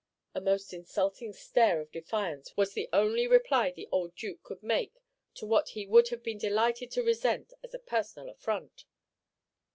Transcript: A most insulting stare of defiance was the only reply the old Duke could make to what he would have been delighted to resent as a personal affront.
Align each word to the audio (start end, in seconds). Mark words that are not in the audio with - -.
A 0.33 0.41
most 0.41 0.73
insulting 0.73 1.31
stare 1.31 1.79
of 1.79 1.91
defiance 1.91 2.57
was 2.57 2.73
the 2.73 2.89
only 2.91 3.27
reply 3.27 3.69
the 3.69 3.87
old 3.91 4.15
Duke 4.15 4.41
could 4.41 4.63
make 4.63 4.99
to 5.35 5.45
what 5.45 5.69
he 5.77 5.85
would 5.85 6.07
have 6.09 6.23
been 6.23 6.39
delighted 6.39 6.89
to 6.93 7.03
resent 7.03 7.53
as 7.63 7.75
a 7.75 7.85
personal 7.85 8.27
affront. 8.27 8.85